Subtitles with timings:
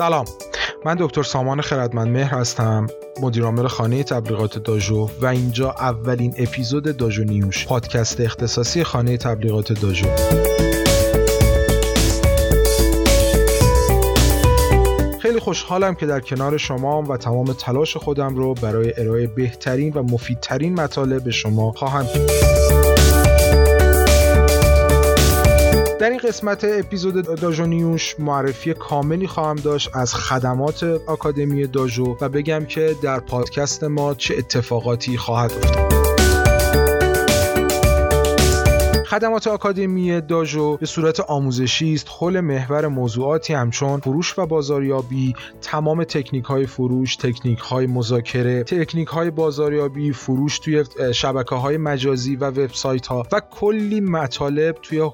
[0.00, 0.24] سلام.
[0.84, 2.86] من دکتر سامان خردمند مهر هستم
[3.22, 10.06] مدیرعامل خانه تبلیغات داژو و اینجا اولین اپیزود داژو نیوش پادکست اختصاصی خانه تبلیغات داژو.
[15.50, 20.80] خوشحالم که در کنار شما و تمام تلاش خودم رو برای ارائه بهترین و مفیدترین
[20.80, 22.06] مطالب به شما خواهم
[26.00, 32.28] در این قسمت اپیزود داژو نیوش معرفی کاملی خواهم داشت از خدمات آکادمی داژو و
[32.28, 35.89] بگم که در پادکست ما چه اتفاقاتی خواهد افتاد.
[39.10, 46.04] خدمات آکادمی داژو به صورت آموزشی است حول محور موضوعاتی همچون فروش و بازاریابی تمام
[46.04, 52.44] تکنیک های فروش تکنیک های مذاکره تکنیک های بازاریابی فروش توی شبکه های مجازی و
[52.44, 55.10] وبسایت ها و کلی مطالب توی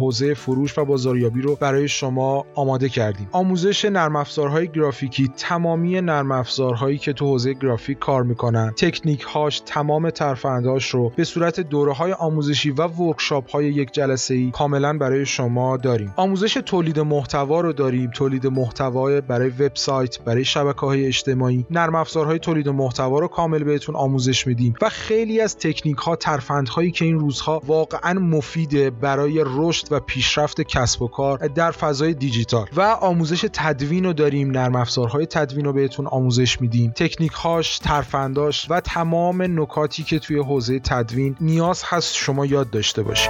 [0.00, 3.28] حوزه فروش و بازاریابی رو برای شما آماده کردیم.
[3.32, 8.74] آموزش نرم افزارهای گرافیکی تمامی نرم افزارهایی که تو حوزه گرافیک کار می‌کنن.
[8.76, 14.34] تکنیک هاش تمام ترفندهاش رو به صورت دوره های آموزشی و ورکشاپ های یک جلسه
[14.34, 16.12] ای کاملا برای شما داریم.
[16.16, 18.10] آموزش تولید محتوا رو داریم.
[18.10, 21.66] تولید محتوا برای وبسایت برای شبکه های اجتماعی.
[21.70, 26.68] نرم افزارهای تولید محتوا رو کامل بهتون آموزش میدیم و خیلی از تکنیک ها ترفند
[26.68, 32.14] هایی که این روزها واقعا مفیده برای رشد و پیشرفت کسب و کار در فضای
[32.14, 32.66] دیجیتال.
[32.76, 34.50] و آموزش تدوین رو داریم.
[34.50, 36.92] نرم افزارهای تدوین رو بهتون آموزش میدیم.
[36.96, 43.02] تکنیک هاش ترفنداش و تمام نکاتی که توی حوزه تدوین نیاز هست شما یاد داشته
[43.02, 43.27] باشید.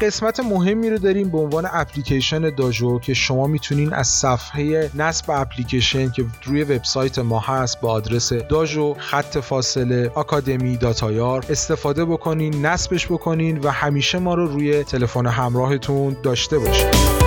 [0.00, 6.10] قسمت مهمی رو داریم به عنوان اپلیکیشن داژو که شما می‌تونین از صفحه نصب اپلیکیشن
[6.10, 13.06] که روی وبسایت ما هست با آدرس داژو خط فاصله آکادمی داتایار استفاده بکنین نصبش
[13.06, 17.17] بکنین و همیشه ما رو روی تلفن همراهتون داشته باشین.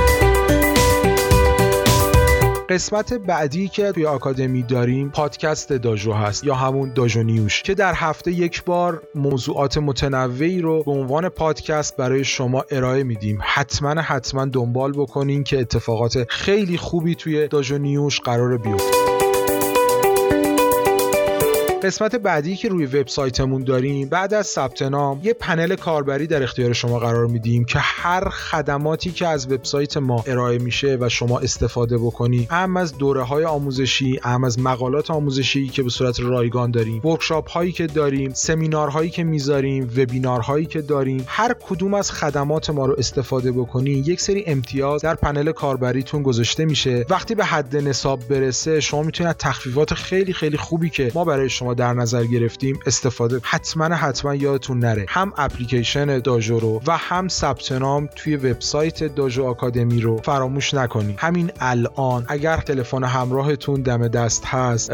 [2.71, 7.93] قسمت بعدی که توی آکادمی داریم پادکست داژو هست یا همون داژو نیوش که در
[7.93, 13.39] هفته یک بار موضوعات متنوعی رو به عنوان پادکست برای شما ارائه میدیم.
[13.41, 19.30] حتما حتما دنبال بکنین که اتفاقات خیلی خوبی توی داژو نیوش قرار بیفته.
[21.83, 26.73] قسمت بعدی که روی وبسایتمون داریم بعد از ثبت نام یه پنل کاربری در اختیار
[26.73, 31.97] شما قرار میدیم که هر خدماتی که از وبسایت ما ارائه میشه و شما استفاده
[31.97, 37.05] بکنی هم از دوره های آموزشی هم از مقالات آموزشی که به صورت رایگان داریم
[37.05, 42.85] ورکشاپ هایی که داریم سمینارهایی که می‌ذاریم وبینارهایی که داریم هر کدوم از خدمات ما
[42.85, 47.05] رو استفاده بکنی یک سری امتیاز در پنل کاربریتون گذاشته میشه.
[47.09, 51.70] وقتی به حد نصاب برسه شما می‌تونید تخفیفات خیلی خیلی خوبی که ما برای شما
[51.73, 55.05] در نظر گرفتیم استفاده حتما حتما یادتون نره.
[55.09, 61.15] هم اپلیکیشن داژو رو و هم ثبت نام توی وبسایت داژو آکادمی رو فراموش نکنید.
[61.19, 64.91] همین الان اگر تلفن همراهتون دم دست هست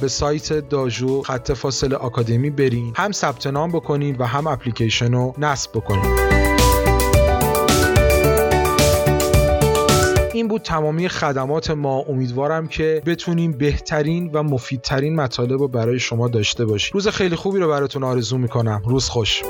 [0.00, 5.34] به سایت داژو خط فاصله آکادمی برین هم ثبت نام بکنید و هم اپلیکیشن رو
[5.38, 6.47] نصب بکنید
[10.38, 11.98] این بود تمامی خدمات ما.
[12.08, 16.90] امیدوارم که بتونیم بهترین و مفیدترین مطالب رو برای شما داشته باشیم.
[16.94, 18.82] روز خیلی خوبی رو براتون آرزو می‌کنم.
[18.86, 19.42] روز خوش.